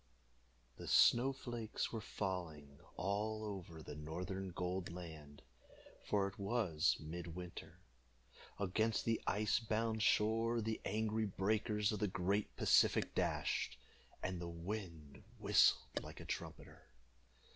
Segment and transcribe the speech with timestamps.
[0.77, 5.43] The snow flakes were falling all over the northern Gold Land,
[6.03, 7.77] for it was mid winter.
[8.59, 13.77] Against the ice bound shore the angry breakers of the great Pacific dashed,
[14.23, 16.81] and the wind whistled like a trumpeter.